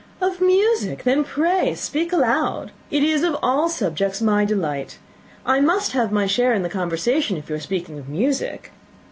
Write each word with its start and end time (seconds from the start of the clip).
"Of 0.19 0.41
music! 0.41 1.03
Then 1.03 1.23
pray 1.23 1.75
speak 1.75 2.11
aloud. 2.11 2.71
It 2.89 3.03
is 3.03 3.21
of 3.21 3.37
all 3.43 3.69
subjects 3.69 4.19
my 4.19 4.45
delight. 4.45 4.97
I 5.45 5.59
must 5.59 5.91
have 5.91 6.11
my 6.11 6.25
share 6.25 6.55
in 6.55 6.63
the 6.63 6.69
conversation, 6.69 7.37
if 7.37 7.49
you 7.51 7.55
are 7.55 7.59
speaking 7.59 7.99
of 7.99 8.09
music. 8.09 8.71